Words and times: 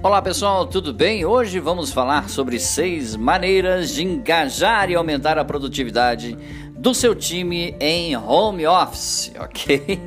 Olá 0.00 0.22
pessoal, 0.22 0.64
tudo 0.64 0.94
bem? 0.94 1.24
Hoje 1.24 1.58
vamos 1.58 1.90
falar 1.90 2.28
sobre 2.28 2.60
seis 2.60 3.16
maneiras 3.16 3.90
de 3.90 4.04
engajar 4.04 4.88
e 4.88 4.94
aumentar 4.94 5.36
a 5.36 5.44
produtividade 5.44 6.38
do 6.70 6.94
seu 6.94 7.16
time 7.16 7.74
em 7.80 8.16
home 8.16 8.64
office, 8.64 9.32
ok? 9.40 10.00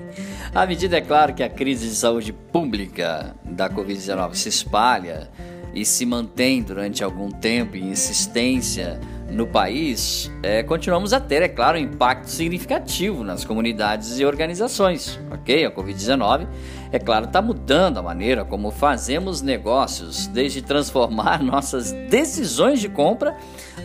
À 0.55 0.65
medida, 0.65 0.97
é 0.97 1.01
claro, 1.01 1.33
que 1.33 1.43
a 1.43 1.49
crise 1.49 1.89
de 1.89 1.95
saúde 1.95 2.31
pública 2.31 3.35
da 3.43 3.69
Covid-19 3.69 4.33
se 4.35 4.47
espalha 4.47 5.29
e 5.73 5.85
se 5.85 6.05
mantém 6.05 6.61
durante 6.61 7.03
algum 7.03 7.29
tempo 7.29 7.77
em 7.77 7.89
insistência 7.89 8.99
no 9.31 9.47
país, 9.47 10.29
é, 10.43 10.61
continuamos 10.61 11.13
a 11.13 11.19
ter, 11.19 11.41
é 11.41 11.47
claro, 11.47 11.77
um 11.77 11.81
impacto 11.81 12.29
significativo 12.29 13.23
nas 13.23 13.45
comunidades 13.45 14.19
e 14.19 14.25
organizações, 14.25 15.17
ok? 15.31 15.65
A 15.65 15.71
Covid-19, 15.71 16.47
é 16.91 16.99
claro, 16.99 17.25
está 17.25 17.41
mudando 17.41 17.97
a 17.97 18.01
maneira 18.01 18.43
como 18.43 18.71
fazemos 18.71 19.41
negócios, 19.41 20.27
desde 20.27 20.61
transformar 20.61 21.41
nossas 21.43 21.93
decisões 22.09 22.81
de 22.81 22.89
compra 22.89 23.37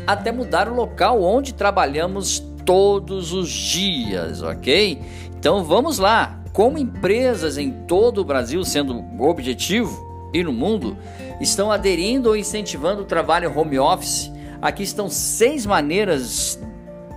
até 0.07 0.33
mudar 0.33 0.69
o 0.69 0.75
local 0.75 1.23
onde 1.23 1.55
trabalhamos 1.55 2.41
todos 2.65 3.33
os 3.33 3.49
dias, 3.49 4.43
ok? 4.43 5.01
Então 5.39 5.63
vamos 5.63 5.99
lá, 5.99 6.43
como 6.53 6.77
empresas 6.77 7.57
em 7.57 7.71
todo 7.71 8.21
o 8.21 8.25
Brasil, 8.25 8.65
sendo 8.65 9.05
objetivo 9.21 10.05
e 10.35 10.43
no 10.43 10.53
mundo, 10.53 10.97
estão 11.41 11.71
aderindo 11.71 12.29
ou 12.29 12.37
incentivando 12.37 13.03
o 13.03 13.05
trabalho 13.05 13.53
home 13.57 13.79
office 13.79 14.31
Aqui 14.61 14.83
estão 14.83 15.09
seis 15.09 15.67
maneiras 15.67 16.59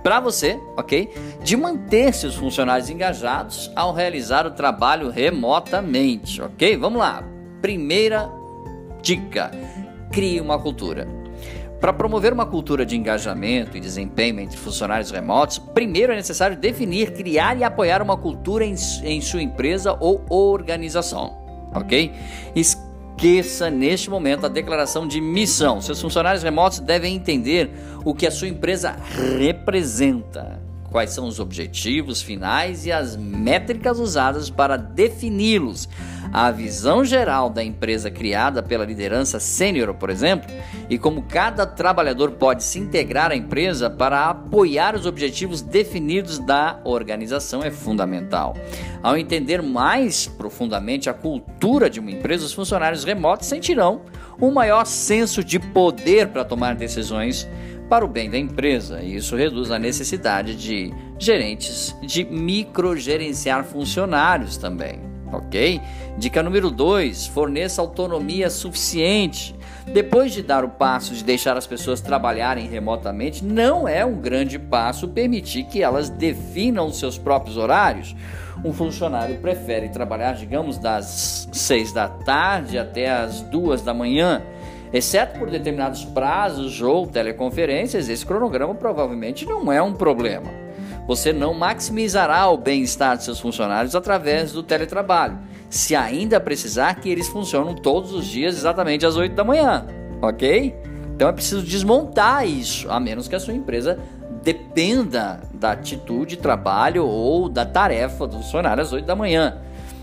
para 0.02 0.20
você, 0.20 0.58
ok? 0.76 1.10
De 1.42 1.56
manter 1.56 2.12
seus 2.14 2.34
funcionários 2.34 2.90
engajados 2.90 3.70
ao 3.74 3.92
realizar 3.92 4.46
o 4.46 4.50
trabalho 4.50 5.10
remotamente, 5.10 6.40
ok? 6.40 6.76
Vamos 6.76 7.00
lá. 7.00 7.24
Primeira 7.60 8.30
dica: 9.02 9.50
crie 10.10 10.40
uma 10.40 10.58
cultura. 10.58 11.08
Para 11.80 11.94
promover 11.94 12.30
uma 12.30 12.44
cultura 12.44 12.84
de 12.84 12.94
engajamento 12.94 13.74
e 13.74 13.80
desempenho 13.80 14.38
entre 14.38 14.58
funcionários 14.58 15.10
remotos, 15.10 15.58
primeiro 15.58 16.12
é 16.12 16.16
necessário 16.16 16.54
definir, 16.54 17.14
criar 17.14 17.56
e 17.58 17.64
apoiar 17.64 18.02
uma 18.02 18.18
cultura 18.18 18.66
em, 18.66 18.74
em 19.02 19.20
sua 19.22 19.42
empresa 19.42 19.96
ou 19.98 20.22
organização, 20.28 21.38
ok? 21.74 22.12
Esqueça 23.20 23.68
neste 23.68 24.08
momento 24.08 24.46
a 24.46 24.48
declaração 24.48 25.06
de 25.06 25.20
missão. 25.20 25.82
Seus 25.82 26.00
funcionários 26.00 26.42
remotos 26.42 26.80
devem 26.80 27.14
entender 27.14 27.70
o 28.02 28.14
que 28.14 28.26
a 28.26 28.30
sua 28.30 28.48
empresa 28.48 28.96
representa, 29.38 30.58
quais 30.90 31.10
são 31.10 31.26
os 31.26 31.38
objetivos 31.38 32.20
finais 32.20 32.84
e 32.84 32.92
as 32.92 33.16
métricas 33.16 33.98
usadas 33.98 34.50
para 34.50 34.76
defini-los 34.76 35.88
a 36.32 36.50
visão 36.50 37.04
geral 37.04 37.50
da 37.50 37.62
empresa 37.62 38.10
criada 38.10 38.62
pela 38.62 38.84
liderança 38.84 39.40
sênior, 39.40 39.94
por 39.94 40.10
exemplo, 40.10 40.48
e 40.88 40.96
como 40.96 41.22
cada 41.22 41.66
trabalhador 41.66 42.32
pode 42.32 42.62
se 42.62 42.78
integrar 42.78 43.32
à 43.32 43.36
empresa 43.36 43.90
para 43.90 44.28
apoiar 44.28 44.94
os 44.94 45.06
objetivos 45.06 45.60
definidos 45.60 46.38
da 46.38 46.80
organização 46.84 47.62
é 47.62 47.70
fundamental. 47.70 48.56
Ao 49.02 49.16
entender 49.16 49.60
mais 49.62 50.26
profundamente 50.26 51.10
a 51.10 51.14
cultura 51.14 51.90
de 51.90 51.98
uma 51.98 52.10
empresa, 52.10 52.44
os 52.44 52.52
funcionários 52.52 53.02
remotos 53.02 53.48
sentirão 53.48 54.02
um 54.40 54.50
maior 54.50 54.84
senso 54.86 55.42
de 55.44 55.58
poder 55.58 56.28
para 56.28 56.44
tomar 56.44 56.74
decisões 56.74 57.48
para 57.88 58.04
o 58.04 58.08
bem 58.08 58.30
da 58.30 58.38
empresa. 58.38 59.02
E 59.02 59.16
isso 59.16 59.36
reduz 59.36 59.70
a 59.70 59.78
necessidade 59.78 60.54
de 60.54 60.92
gerentes 61.18 61.94
de 62.02 62.24
microgerenciar 62.24 63.64
funcionários 63.64 64.56
também 64.56 65.09
ok? 65.32 65.80
Dica 66.16 66.42
número 66.42 66.70
2: 66.70 67.26
forneça 67.26 67.80
autonomia 67.80 68.50
suficiente. 68.50 69.54
Depois 69.86 70.32
de 70.32 70.42
dar 70.42 70.64
o 70.64 70.68
passo 70.68 71.14
de 71.14 71.24
deixar 71.24 71.56
as 71.56 71.66
pessoas 71.66 72.00
trabalharem 72.00 72.68
remotamente, 72.68 73.44
não 73.44 73.88
é 73.88 74.04
um 74.04 74.20
grande 74.20 74.58
passo 74.58 75.08
permitir 75.08 75.64
que 75.64 75.82
elas 75.82 76.08
definam 76.08 76.92
seus 76.92 77.18
próprios 77.18 77.56
horários. 77.56 78.14
Um 78.64 78.72
funcionário 78.72 79.38
prefere 79.38 79.88
trabalhar, 79.88 80.34
digamos, 80.34 80.76
das 80.76 81.48
6 81.50 81.92
da 81.92 82.08
tarde 82.08 82.78
até 82.78 83.10
as 83.10 83.40
2 83.42 83.82
da 83.82 83.94
manhã. 83.94 84.42
Exceto 84.92 85.38
por 85.38 85.48
determinados 85.48 86.04
prazos 86.04 86.82
ou 86.82 87.06
teleconferências, 87.06 88.08
esse 88.08 88.26
cronograma 88.26 88.74
provavelmente 88.74 89.46
não 89.46 89.72
é 89.72 89.80
um 89.80 89.94
problema. 89.94 90.50
Você 91.10 91.32
não 91.32 91.52
maximizará 91.52 92.48
o 92.50 92.56
bem-estar 92.56 93.16
de 93.16 93.24
seus 93.24 93.40
funcionários 93.40 93.96
através 93.96 94.52
do 94.52 94.62
teletrabalho, 94.62 95.40
se 95.68 95.96
ainda 95.96 96.38
precisar 96.38 96.94
que 97.00 97.08
eles 97.08 97.26
funcionem 97.26 97.74
todos 97.74 98.12
os 98.12 98.24
dias 98.24 98.56
exatamente 98.56 99.04
às 99.04 99.16
8 99.16 99.34
da 99.34 99.42
manhã, 99.42 99.88
ok? 100.22 100.72
Então 101.16 101.28
é 101.28 101.32
preciso 101.32 101.64
desmontar 101.64 102.46
isso, 102.46 102.88
a 102.88 103.00
menos 103.00 103.26
que 103.26 103.34
a 103.34 103.40
sua 103.40 103.52
empresa 103.52 103.98
dependa 104.44 105.40
da 105.52 105.72
atitude, 105.72 106.36
trabalho 106.36 107.04
ou 107.04 107.48
da 107.48 107.66
tarefa 107.66 108.24
do 108.28 108.36
funcionário 108.36 108.80
às 108.80 108.92
8 108.92 109.04
da 109.04 109.16
manhã. 109.16 109.58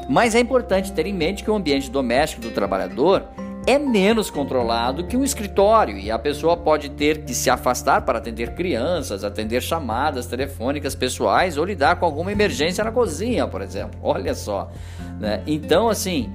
Mas 0.09 0.35
é 0.35 0.41
importante 0.41 0.91
ter 0.91 1.06
em 1.06 1.13
mente 1.13 1.41
que 1.41 1.50
o 1.50 1.56
ambiente 1.56 1.89
doméstico 1.89 2.41
do 2.41 2.51
trabalhador 2.51 3.24
é 3.67 3.78
menos 3.78 4.29
controlado 4.29 5.03
que 5.03 5.17
um 5.17 5.25
escritório 5.25 5.97
e 5.97 6.09
a 6.09 6.17
pessoa 6.17 6.55
pode 6.55 6.89
ter 6.91 7.25
que 7.25 7.33
se 7.33 7.50
afastar 7.50 8.03
para 8.03 8.17
atender 8.17 8.55
crianças, 8.55 9.25
atender 9.25 9.61
chamadas 9.61 10.25
telefônicas 10.25 10.95
pessoais 10.95 11.57
ou 11.57 11.66
lidar 11.66 11.97
com 11.97 12.06
alguma 12.06 12.31
emergência 12.31 12.81
na 12.81 12.94
cozinha, 12.94 13.45
por 13.45 13.61
exemplo. 13.61 14.00
Olha 14.01 14.33
só. 14.33 14.72
Né? 15.19 15.44
Então, 15.45 15.89
assim, 15.89 16.31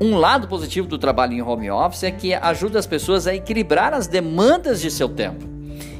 um 0.00 0.14
lado 0.14 0.46
positivo 0.46 0.86
do 0.86 0.98
trabalho 0.98 1.32
em 1.32 1.42
home 1.42 1.68
office 1.68 2.04
é 2.04 2.12
que 2.12 2.32
ajuda 2.32 2.78
as 2.78 2.86
pessoas 2.86 3.26
a 3.26 3.34
equilibrar 3.34 3.92
as 3.92 4.06
demandas 4.06 4.80
de 4.80 4.88
seu 4.88 5.08
tempo. 5.08 5.52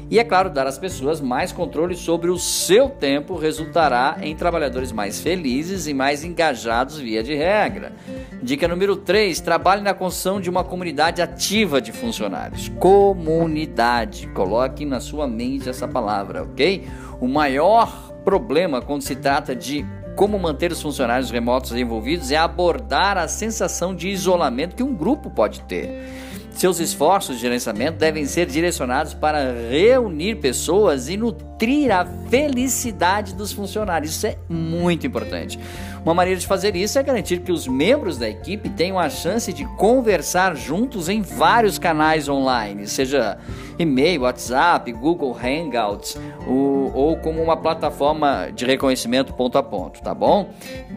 E 0.09 0.19
é 0.19 0.23
claro, 0.23 0.49
dar 0.49 0.67
às 0.67 0.77
pessoas 0.77 1.19
mais 1.19 1.51
controle 1.51 1.95
sobre 1.95 2.29
o 2.29 2.37
seu 2.37 2.87
tempo 2.87 3.35
resultará 3.35 4.17
em 4.21 4.35
trabalhadores 4.35 4.91
mais 4.91 5.19
felizes 5.19 5.87
e 5.87 5.93
mais 5.93 6.23
engajados 6.23 6.99
via 6.99 7.23
de 7.23 7.33
regra. 7.33 7.93
Dica 8.43 8.67
número 8.67 8.97
3: 8.97 9.39
trabalhe 9.39 9.81
na 9.81 9.93
construção 9.93 10.41
de 10.41 10.49
uma 10.49 10.65
comunidade 10.65 11.21
ativa 11.21 11.81
de 11.81 11.93
funcionários. 11.93 12.67
Comunidade. 12.77 14.27
Coloque 14.27 14.85
na 14.85 14.99
sua 14.99 15.25
mente 15.27 15.69
essa 15.69 15.87
palavra, 15.87 16.43
ok? 16.43 16.85
O 17.21 17.27
maior 17.27 18.11
problema 18.25 18.81
quando 18.81 19.01
se 19.01 19.15
trata 19.15 19.55
de 19.55 19.85
como 20.17 20.37
manter 20.37 20.73
os 20.73 20.81
funcionários 20.81 21.31
remotos 21.31 21.71
envolvidos 21.71 22.31
é 22.31 22.37
abordar 22.37 23.17
a 23.17 23.29
sensação 23.29 23.95
de 23.95 24.09
isolamento 24.09 24.75
que 24.75 24.83
um 24.83 24.93
grupo 24.93 25.29
pode 25.29 25.61
ter. 25.61 26.03
Seus 26.51 26.79
esforços 26.79 27.37
de 27.37 27.41
gerenciamento 27.41 27.97
devem 27.97 28.25
ser 28.25 28.45
direcionados 28.45 29.13
para 29.13 29.53
reunir 29.71 30.35
pessoas 30.35 31.09
e 31.09 31.17
nutrir 31.17 31.91
a 31.91 32.05
felicidade 32.29 33.33
dos 33.33 33.51
funcionários. 33.51 34.11
Isso 34.11 34.27
é 34.27 34.37
muito 34.47 35.07
importante. 35.07 35.59
Uma 36.03 36.13
maneira 36.13 36.37
de 36.37 36.45
fazer 36.45 36.75
isso 36.75 36.99
é 36.99 37.03
garantir 37.03 37.39
que 37.39 37.51
os 37.51 37.65
membros 37.65 38.17
da 38.17 38.29
equipe 38.29 38.69
tenham 38.69 38.99
a 38.99 39.09
chance 39.09 39.53
de 39.53 39.63
conversar 39.77 40.53
juntos 40.53 41.07
em 41.07 41.21
vários 41.21 41.79
canais 41.79 42.27
online, 42.27 42.87
seja 42.87 43.37
e-mail, 43.79 44.23
WhatsApp, 44.23 44.91
Google 44.91 45.33
Hangouts 45.33 46.17
ou, 46.45 47.17
como 47.17 47.41
uma 47.41 47.55
plataforma 47.55 48.49
de 48.53 48.65
reconhecimento 48.65 49.33
ponto 49.33 49.57
a 49.57 49.63
ponto, 49.63 50.01
tá 50.01 50.13
bom? 50.13 50.49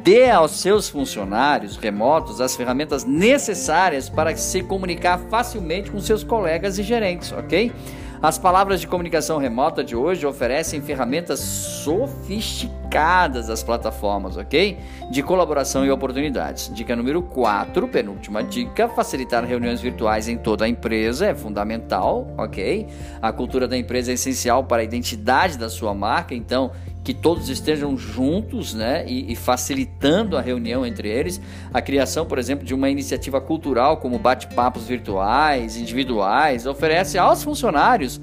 Dê 0.03 0.29
aos 0.29 0.51
seus 0.53 0.89
funcionários 0.89 1.77
remotos 1.77 2.41
as 2.41 2.57
ferramentas 2.57 3.05
necessárias 3.05 4.09
para 4.09 4.37
se 4.37 4.63
comunicar 4.65 5.21
facilmente 5.31 5.89
com 5.89 6.01
seus 6.01 6.25
colegas 6.25 6.79
e 6.81 6.83
gerentes, 6.83 7.31
ok? 7.31 7.73
As 8.23 8.39
palavras 8.39 8.81
de 8.81 8.87
comunicação 8.87 9.39
remota 9.39 9.85
de 9.85 9.95
hoje 9.95 10.27
oferecem 10.27 10.81
ferramentas 10.81 11.39
sofisticadas 11.39 13.51
às 13.51 13.63
plataformas, 13.63 14.39
ok? 14.39 14.79
De 15.11 15.23
colaboração 15.23 15.85
e 15.85 15.91
oportunidades. 15.91 16.73
Dica 16.73 16.97
número 16.97 17.21
4, 17.21 17.87
penúltima 17.89 18.43
dica: 18.43 18.89
facilitar 18.89 19.45
reuniões 19.45 19.83
virtuais 19.83 20.29
em 20.29 20.39
toda 20.39 20.65
a 20.65 20.69
empresa 20.69 21.27
é 21.27 21.35
fundamental, 21.35 22.27
ok? 22.39 22.87
A 23.21 23.31
cultura 23.33 23.69
da 23.69 23.77
empresa 23.77 24.13
é 24.13 24.15
essencial 24.15 24.65
para 24.65 24.81
a 24.81 24.85
identidade 24.85 25.59
da 25.59 25.69
sua 25.69 25.95
marca, 25.95 26.35
então 26.35 26.73
que 27.07 27.15
todos 27.15 27.49
estejam 27.49 27.97
juntos 27.97 28.75
né, 28.75 29.05
e, 29.07 29.31
e, 29.31 29.37
facilitando 29.37 30.37
a 30.37 30.41
reunião 30.41 30.85
entre 30.85 31.09
eles. 31.09 31.41
A 31.73 31.81
criação, 31.81 32.27
por 32.27 32.37
exemplo, 32.37 32.67
de 32.67 32.75
uma 32.75 32.91
iniciativa 32.91 33.41
cultural 33.41 33.99
como 33.99 34.19
bate-papos 34.19 34.89
virtuais, 34.89 35.77
individuais, 35.77 36.67
oferece 36.67 37.17
aos 37.17 37.45
funcionários 37.45 38.21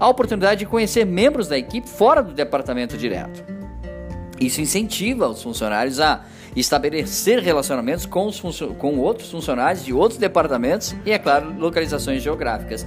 a 0.00 0.08
oportunidade 0.08 0.60
de 0.60 0.66
conhecer 0.66 1.04
membros 1.04 1.46
da 1.46 1.58
equipe 1.58 1.86
fora 1.86 2.22
do 2.22 2.32
departamento 2.32 2.96
direto. 2.96 3.44
Isso 4.40 4.62
incentiva 4.62 5.28
os 5.28 5.42
funcionários 5.42 6.00
a 6.00 6.24
estabelecer 6.56 7.38
relacionamentos 7.38 8.06
com, 8.06 8.28
os 8.28 8.40
com 8.78 8.98
outros 8.98 9.30
funcionários 9.30 9.84
de 9.84 9.92
outros 9.92 10.18
departamentos 10.18 10.96
e, 11.04 11.12
é 11.12 11.18
claro, 11.18 11.52
localizações 11.58 12.22
geográficas. 12.22 12.86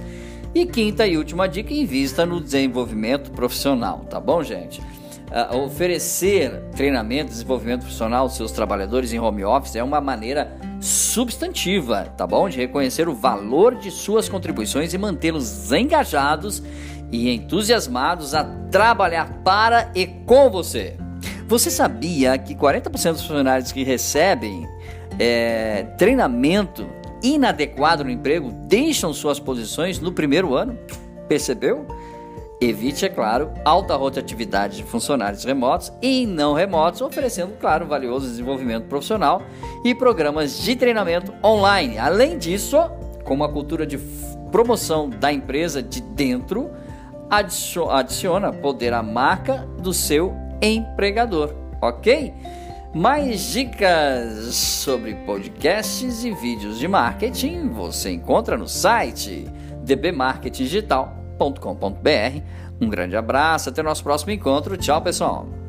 E 0.52 0.66
quinta 0.66 1.06
e 1.06 1.16
última 1.16 1.46
dica, 1.46 1.72
invista 1.72 2.26
no 2.26 2.40
desenvolvimento 2.40 3.30
profissional, 3.30 4.00
tá 4.10 4.18
bom, 4.18 4.42
gente? 4.42 4.82
Uh, 5.30 5.56
oferecer 5.56 6.62
treinamento, 6.74 7.30
desenvolvimento 7.30 7.80
profissional 7.80 8.22
aos 8.22 8.36
seus 8.36 8.52
trabalhadores 8.52 9.12
em 9.12 9.18
home 9.18 9.44
office 9.44 9.76
é 9.76 9.82
uma 9.82 10.00
maneira 10.00 10.56
substantiva, 10.80 12.12
tá 12.16 12.26
bom? 12.26 12.48
De 12.48 12.56
reconhecer 12.58 13.08
o 13.08 13.14
valor 13.14 13.74
de 13.76 13.90
suas 13.90 14.28
contribuições 14.28 14.92
e 14.92 14.98
mantê-los 14.98 15.72
engajados 15.72 16.62
e 17.10 17.30
entusiasmados 17.30 18.34
a 18.34 18.44
trabalhar 18.70 19.42
para 19.44 19.90
e 19.94 20.06
com 20.06 20.50
você. 20.50 20.96
Você 21.48 21.70
sabia 21.70 22.36
que 22.36 22.54
40% 22.54 23.12
dos 23.12 23.22
funcionários 23.22 23.70
que 23.70 23.84
recebem 23.84 24.66
é, 25.18 25.84
treinamento 25.96 26.86
inadequado 27.22 28.04
no 28.04 28.10
emprego 28.10 28.50
deixam 28.68 29.12
suas 29.12 29.38
posições 29.38 30.00
no 30.00 30.12
primeiro 30.12 30.54
ano? 30.54 30.78
Percebeu? 31.28 31.86
Evite, 32.58 33.04
é 33.04 33.08
claro, 33.10 33.52
alta 33.64 33.94
rotatividade 33.96 34.78
de 34.78 34.82
funcionários 34.82 35.44
remotos 35.44 35.92
e 36.00 36.26
não 36.26 36.54
remotos, 36.54 37.02
oferecendo, 37.02 37.54
claro, 37.60 37.86
valioso 37.86 38.26
desenvolvimento 38.26 38.86
profissional 38.86 39.42
e 39.84 39.94
programas 39.94 40.58
de 40.62 40.74
treinamento 40.74 41.34
online. 41.44 41.98
Além 41.98 42.38
disso, 42.38 42.78
com 43.24 43.34
uma 43.34 43.48
cultura 43.48 43.86
de 43.86 43.98
promoção 44.50 45.10
da 45.10 45.30
empresa 45.30 45.82
de 45.82 46.00
dentro, 46.00 46.70
adiciona 47.90 48.52
poder 48.52 48.94
à 48.94 49.02
marca 49.02 49.68
do 49.78 49.92
seu 49.92 50.34
empregador, 50.62 51.54
ok? 51.82 52.32
Mais 52.94 53.52
dicas 53.52 54.54
sobre 54.54 55.14
podcasts 55.26 56.24
e 56.24 56.30
vídeos 56.32 56.78
de 56.78 56.88
marketing 56.88 57.68
você 57.68 58.12
encontra 58.12 58.56
no 58.56 58.66
site 58.66 59.46
dbmarketingdigital.com.br. 61.36 62.42
Um 62.80 62.88
grande 62.88 63.16
abraço, 63.16 63.68
até 63.68 63.80
o 63.80 63.84
nosso 63.84 64.02
próximo 64.02 64.32
encontro. 64.32 64.76
Tchau, 64.76 65.00
pessoal! 65.00 65.65